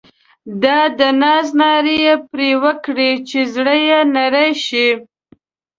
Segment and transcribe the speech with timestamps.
[0.63, 4.87] دا د ناز نارې یې پر وکړې چې زړه یې نری شي.